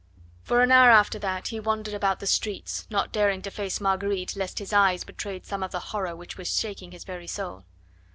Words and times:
For 0.41 0.63
an 0.63 0.71
hour 0.71 0.89
after 0.89 1.19
that 1.19 1.49
he 1.49 1.59
wandered 1.59 1.93
about 1.93 2.19
the 2.19 2.25
streets, 2.25 2.87
not 2.89 3.11
daring 3.11 3.43
to 3.43 3.51
face 3.51 3.79
Marguerite, 3.79 4.35
lest 4.35 4.57
his 4.57 4.73
eyes 4.73 5.03
betrayed 5.03 5.45
some 5.45 5.61
of 5.61 5.71
the 5.71 5.79
horror 5.93 6.15
which 6.15 6.39
was 6.39 6.57
shaking 6.59 6.89
his 6.91 7.03
very 7.03 7.27
soul. 7.27 7.65